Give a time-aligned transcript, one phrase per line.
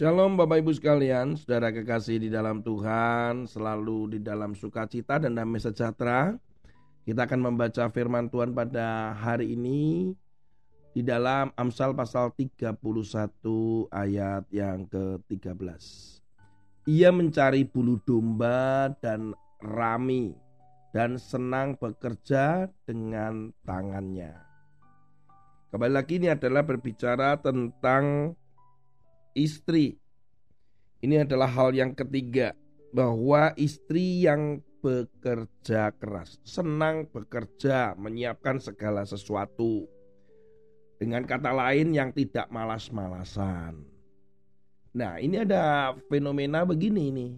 [0.00, 5.60] Shalom Bapak Ibu sekalian, saudara kekasih di dalam Tuhan, selalu di dalam sukacita dan damai
[5.60, 6.40] sejahtera.
[7.04, 10.16] Kita akan membaca firman Tuhan pada hari ini
[10.96, 12.80] di dalam Amsal pasal 31
[13.92, 15.84] ayat yang ke-13.
[16.88, 20.32] Ia mencari bulu domba dan rami
[20.96, 24.32] dan senang bekerja dengan tangannya.
[25.68, 28.32] Kembali lagi ini adalah berbicara tentang
[29.34, 29.98] istri.
[31.00, 32.52] Ini adalah hal yang ketiga
[32.92, 39.86] bahwa istri yang bekerja keras, senang bekerja, menyiapkan segala sesuatu.
[41.00, 43.88] Dengan kata lain yang tidak malas-malasan.
[44.92, 47.32] Nah, ini ada fenomena begini nih.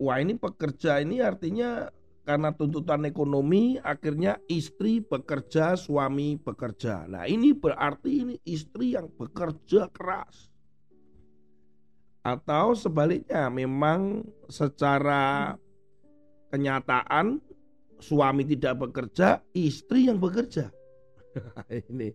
[0.00, 1.92] Wah, ini pekerja ini artinya
[2.24, 7.04] karena tuntutan ekonomi akhirnya istri bekerja, suami bekerja.
[7.12, 10.49] Nah, ini berarti ini istri yang bekerja keras
[12.20, 15.56] atau sebaliknya memang secara
[16.52, 17.40] kenyataan
[18.00, 20.68] suami tidak bekerja, istri yang bekerja.
[21.92, 22.12] ini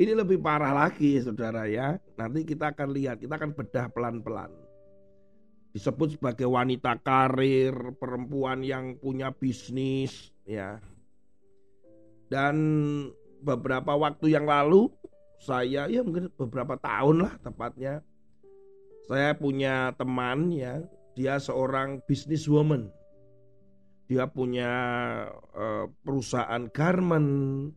[0.00, 2.00] ini lebih parah lagi saudara ya.
[2.16, 4.48] Nanti kita akan lihat, kita akan bedah pelan-pelan.
[5.76, 10.80] Disebut sebagai wanita karir, perempuan yang punya bisnis ya.
[12.32, 12.56] Dan
[13.44, 14.88] beberapa waktu yang lalu
[15.40, 18.04] saya ya mungkin beberapa tahun lah tepatnya
[19.06, 20.82] saya punya teman ya,
[21.14, 22.88] dia seorang businesswoman.
[24.10, 24.72] Dia punya
[25.54, 27.70] uh, perusahaan garment.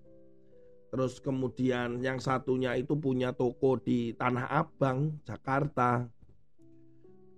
[0.93, 6.05] Terus kemudian yang satunya itu punya toko di Tanah Abang, Jakarta.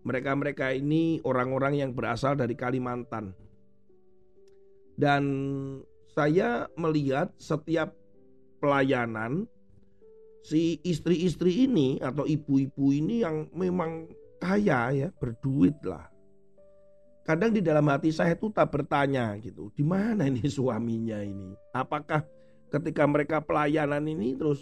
[0.05, 3.33] Mereka-mereka ini orang-orang yang berasal dari Kalimantan.
[4.95, 5.23] Dan
[6.15, 7.91] saya melihat setiap
[8.63, 9.47] pelayanan
[10.45, 14.05] si istri-istri ini atau ibu-ibu ini yang memang
[14.37, 16.05] kaya ya, berduit lah.
[17.25, 21.57] Kadang di dalam hati saya itu tak bertanya gitu, di mana ini suaminya ini?
[21.73, 22.21] Apakah
[22.69, 24.61] ketika mereka pelayanan ini terus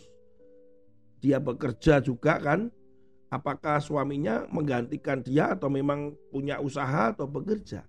[1.20, 2.72] dia bekerja juga kan?
[3.28, 7.84] Apakah suaminya menggantikan dia atau memang punya usaha atau bekerja?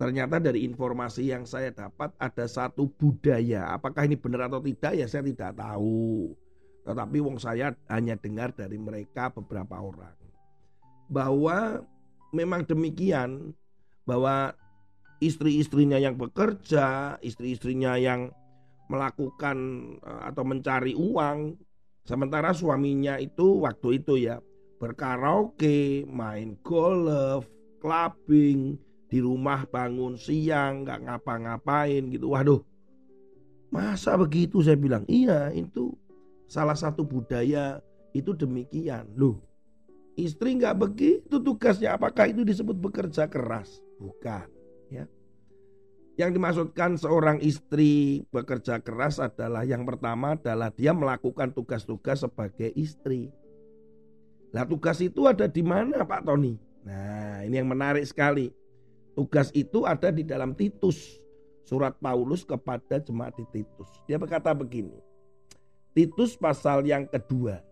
[0.00, 3.74] Ternyata dari informasi yang saya dapat ada satu budaya.
[3.74, 6.32] Apakah ini benar atau tidak ya saya tidak tahu.
[6.84, 10.14] Tetapi wong saya hanya dengar dari mereka beberapa orang
[11.08, 11.84] bahwa
[12.32, 13.52] memang demikian
[14.04, 14.52] bahwa
[15.20, 18.32] istri-istrinya yang bekerja, istri-istrinya yang
[18.92, 19.56] melakukan
[20.04, 21.56] eh, atau mencari uang
[22.04, 24.36] sementara suaminya itu waktu itu ya
[24.76, 27.48] berkaraoke, main golf,
[27.80, 28.76] clubbing,
[29.08, 32.34] di rumah bangun siang nggak ngapa-ngapain gitu.
[32.34, 32.60] Waduh,
[33.72, 35.96] masa begitu saya bilang iya itu
[36.54, 37.82] Salah satu budaya
[38.14, 39.10] itu demikian.
[39.18, 39.42] Loh,
[40.14, 41.98] istri nggak begitu tugasnya.
[41.98, 43.82] Apakah itu disebut bekerja keras?
[43.98, 44.46] Bukan.
[44.86, 45.10] Ya.
[46.14, 53.34] Yang dimaksudkan seorang istri bekerja keras adalah yang pertama adalah dia melakukan tugas-tugas sebagai istri.
[54.54, 56.54] Nah tugas itu ada di mana Pak Tony?
[56.86, 58.54] Nah ini yang menarik sekali.
[59.18, 61.18] Tugas itu ada di dalam Titus.
[61.66, 63.90] Surat Paulus kepada jemaat di Titus.
[64.06, 65.13] Dia berkata begini.
[65.94, 67.62] Titus pasal yang kedua.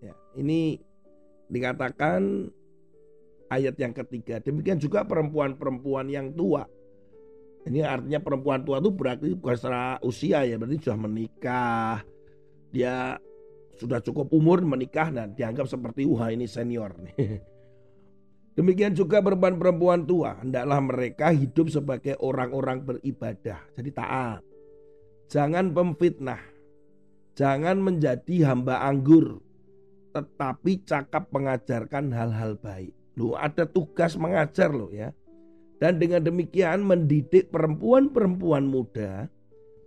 [0.00, 0.80] Ya, ini
[1.52, 2.48] dikatakan
[3.52, 4.40] ayat yang ketiga.
[4.40, 6.64] Demikian juga perempuan-perempuan yang tua.
[7.68, 12.00] Ini artinya perempuan tua itu berarti bukan secara usia ya, berarti sudah menikah.
[12.72, 13.20] Dia
[13.76, 16.96] sudah cukup umur menikah dan dianggap seperti wah ini senior.
[18.58, 24.42] Demikian juga perempuan-perempuan tua, hendaklah mereka hidup sebagai orang-orang beribadah, jadi taat.
[25.30, 26.42] Jangan pemfitnah,
[27.40, 29.40] Jangan menjadi hamba anggur,
[30.12, 32.92] tetapi cakap mengajarkan hal-hal baik.
[33.16, 35.08] Loh, ada tugas mengajar loh ya.
[35.80, 39.24] Dan dengan demikian mendidik perempuan-perempuan muda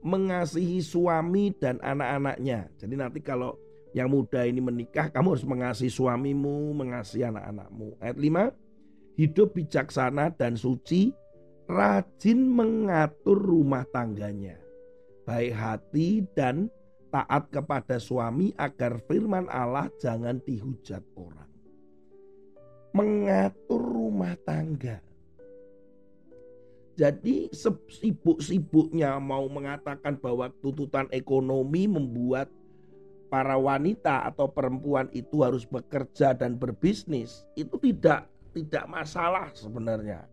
[0.02, 2.74] mengasihi suami dan anak-anaknya.
[2.82, 3.54] Jadi nanti kalau
[3.94, 8.02] yang muda ini menikah, kamu harus mengasihi suamimu, mengasihi anak-anakmu.
[8.02, 8.50] Ayat 5,
[9.22, 11.14] hidup bijaksana dan suci,
[11.70, 14.58] rajin mengatur rumah tangganya.
[15.30, 16.74] Baik hati dan
[17.14, 21.46] taat kepada suami agar firman Allah jangan dihujat orang.
[22.98, 24.98] Mengatur rumah tangga.
[26.98, 27.54] Jadi
[27.90, 32.50] sibuk-sibuknya mau mengatakan bahwa tuntutan ekonomi membuat
[33.34, 40.30] para wanita atau perempuan itu harus bekerja dan berbisnis itu tidak tidak masalah sebenarnya.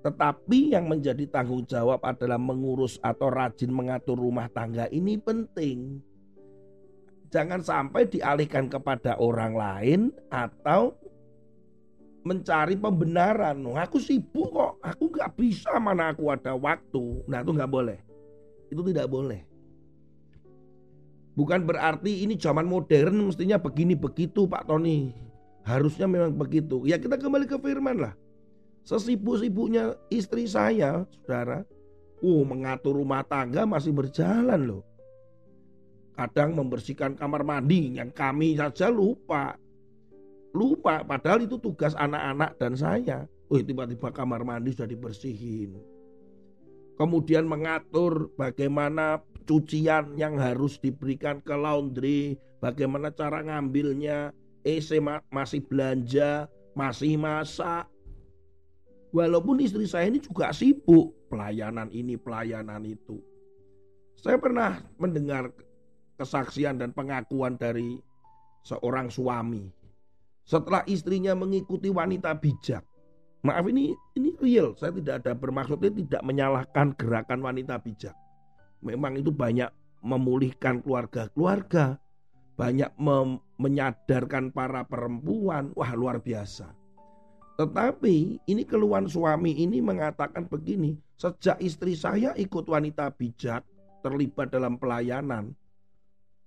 [0.00, 6.00] Tetapi yang menjadi tanggung jawab adalah mengurus atau rajin mengatur rumah tangga ini penting.
[7.30, 10.00] jangan sampai dialihkan kepada orang lain
[10.34, 10.98] atau
[12.26, 13.56] mencari pembenaran.
[13.80, 17.24] Aku sibuk kok, aku nggak bisa mana aku ada waktu.
[17.30, 17.98] Nah itu nggak boleh.
[18.68, 19.46] Itu tidak boleh.
[21.38, 25.14] Bukan berarti ini zaman modern mestinya begini begitu Pak Tony.
[25.64, 26.84] Harusnya memang begitu.
[26.84, 28.12] Ya kita kembali ke firman lah.
[28.84, 31.62] Sesibuk-sibuknya istri saya, saudara.
[32.20, 34.84] Uh, mengatur rumah tangga masih berjalan loh.
[36.12, 39.56] Kadang membersihkan kamar mandi yang kami saja lupa.
[40.52, 43.18] Lupa padahal itu tugas anak-anak dan saya.
[43.48, 45.80] Oh tiba-tiba kamar mandi sudah dibersihin.
[47.00, 55.00] Kemudian mengatur bagaimana cucian yang harus diberikan ke laundry, bagaimana cara ngambilnya, EC
[55.32, 57.88] masih belanja, masih masak.
[59.10, 63.18] Walaupun istri saya ini juga sibuk, pelayanan ini, pelayanan itu.
[64.14, 65.50] Saya pernah mendengar
[66.14, 67.98] kesaksian dan pengakuan dari
[68.62, 69.66] seorang suami.
[70.46, 72.86] Setelah istrinya mengikuti wanita bijak.
[73.40, 78.12] Maaf ini ini real, saya tidak ada bermaksudnya tidak menyalahkan gerakan wanita bijak.
[78.84, 79.72] Memang itu banyak
[80.04, 81.96] memulihkan keluarga-keluarga,
[82.60, 82.92] banyak
[83.56, 86.79] menyadarkan para perempuan, wah luar biasa.
[87.60, 93.68] Tetapi ini keluhan suami ini mengatakan begini, sejak istri saya ikut wanita bijak
[94.00, 95.52] terlibat dalam pelayanan,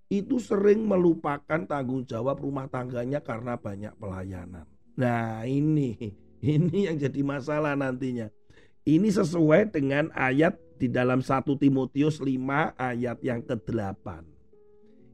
[0.09, 4.65] itu sering melupakan tanggung jawab rumah tangganya karena banyak pelayanan.
[4.97, 8.33] Nah ini, ini yang jadi masalah nantinya.
[8.81, 14.07] Ini sesuai dengan ayat di dalam 1 Timotius 5 ayat yang ke-8.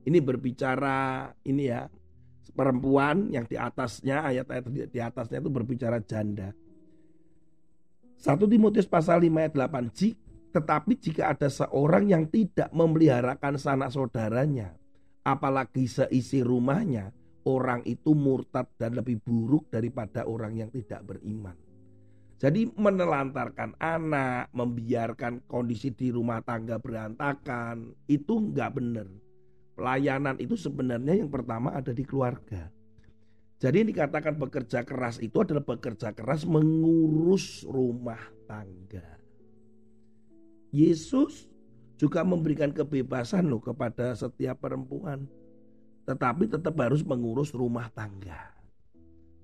[0.08, 1.92] Ini berbicara ini ya,
[2.54, 6.52] perempuan yang di atasnya ayat-ayat di atasnya itu berbicara janda.
[8.20, 14.80] 1 Timotius pasal 5 ayat 8 tetapi jika ada seorang yang tidak memeliharakan sanak saudaranya
[15.30, 17.12] apalagi seisi rumahnya,
[17.46, 21.56] orang itu murtad dan lebih buruk daripada orang yang tidak beriman.
[22.40, 29.08] Jadi menelantarkan anak, membiarkan kondisi di rumah tangga berantakan, itu nggak benar.
[29.80, 32.68] Pelayanan itu sebenarnya yang pertama ada di keluarga.
[33.64, 39.08] Jadi yang dikatakan bekerja keras itu adalah bekerja keras mengurus rumah tangga.
[40.76, 41.48] Yesus
[41.96, 45.24] juga memberikan kebebasan loh kepada setiap perempuan.
[46.04, 48.52] Tetapi tetap harus mengurus rumah tangga.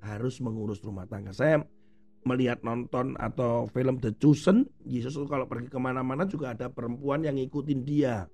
[0.03, 1.31] Harus mengurus rumah tangga.
[1.31, 1.63] Saya
[2.27, 7.39] melihat nonton atau film The Chosen, Yesus kalau pergi ke mana-mana juga ada perempuan yang
[7.39, 8.27] ngikutin dia.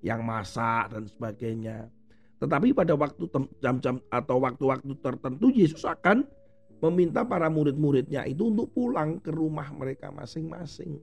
[0.00, 1.78] Yang masak dan sebagainya.
[2.38, 3.26] Tetapi pada waktu
[3.58, 6.22] jam-jam atau waktu-waktu tertentu Yesus akan
[6.78, 11.02] meminta para murid-muridnya itu untuk pulang ke rumah mereka masing-masing.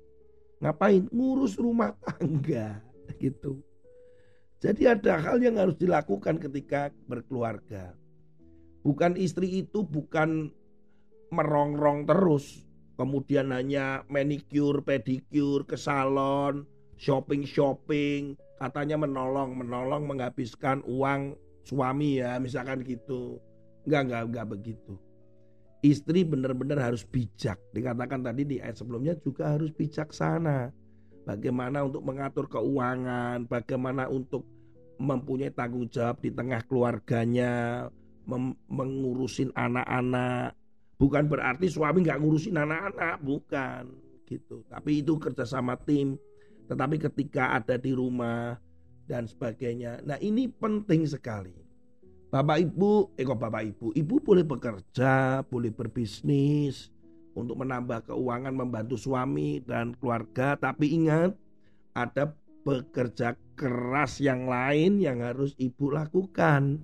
[0.64, 1.12] Ngapain?
[1.12, 2.80] Ngurus rumah tangga
[3.24, 3.60] gitu.
[4.64, 7.92] Jadi ada hal yang harus dilakukan ketika berkeluarga.
[8.82, 10.50] Bukan istri itu bukan
[11.36, 12.64] merongrong terus.
[12.96, 16.64] Kemudian hanya manicure, pedicure, ke salon,
[16.98, 18.36] shopping-shopping.
[18.56, 21.36] Katanya menolong, menolong menghabiskan uang
[21.68, 23.40] suami ya misalkan gitu.
[23.86, 24.96] Enggak, enggak, enggak begitu
[25.86, 27.62] istri benar-benar harus bijak.
[27.70, 30.74] Dikatakan tadi di ayat sebelumnya juga harus bijaksana.
[31.26, 34.46] Bagaimana untuk mengatur keuangan, bagaimana untuk
[34.98, 37.86] mempunyai tanggung jawab di tengah keluarganya,
[38.70, 40.58] mengurusin anak-anak.
[40.96, 43.84] Bukan berarti suami nggak ngurusin anak-anak, bukan
[44.26, 44.66] gitu.
[44.70, 46.18] Tapi itu kerjasama tim.
[46.66, 48.58] Tetapi ketika ada di rumah
[49.06, 51.54] dan sebagainya, nah ini penting sekali.
[52.34, 56.90] Bapak Ibu, eh kok Bapak Ibu, Ibu boleh bekerja, boleh berbisnis
[57.38, 61.38] untuk menambah keuangan membantu suami dan keluarga, tapi ingat
[61.96, 62.34] ada
[62.66, 66.82] bekerja keras yang lain yang harus Ibu lakukan,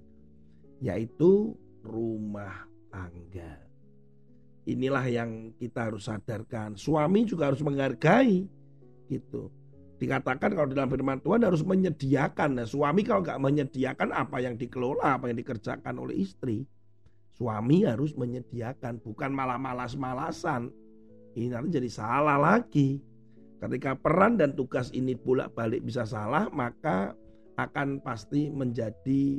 [0.79, 3.59] yaitu rumah tangga.
[4.69, 6.77] Inilah yang kita harus sadarkan.
[6.77, 8.45] Suami juga harus menghargai
[9.09, 9.49] gitu.
[10.01, 12.57] Dikatakan kalau dalam firman Tuhan harus menyediakan.
[12.57, 16.65] Nah, suami kalau nggak menyediakan apa yang dikelola, apa yang dikerjakan oleh istri.
[17.37, 20.73] Suami harus menyediakan, bukan malah malas-malasan.
[21.37, 22.97] Ini nanti jadi salah lagi.
[23.61, 27.13] Ketika peran dan tugas ini bolak-balik bisa salah, maka
[27.61, 29.37] akan pasti menjadi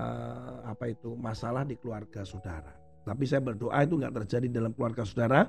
[0.00, 2.72] uh, apa itu masalah di keluarga saudara.
[3.04, 5.44] Tapi saya berdoa itu nggak terjadi dalam keluarga saudara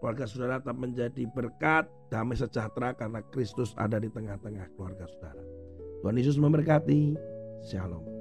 [0.00, 5.44] keluarga saudara tetap menjadi berkat, damai sejahtera karena Kristus ada di tengah-tengah keluarga saudara.
[6.00, 7.14] Tuhan Yesus memberkati.
[7.68, 8.19] Shalom.